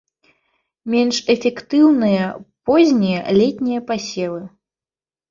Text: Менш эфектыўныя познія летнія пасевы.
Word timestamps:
Менш 0.93 1.17
эфектыўныя 1.33 2.23
познія 2.69 3.19
летнія 3.41 3.79
пасевы. 3.91 4.41